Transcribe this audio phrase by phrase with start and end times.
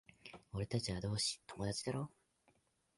[0.53, 2.09] 俺たちは同志、友達だろ？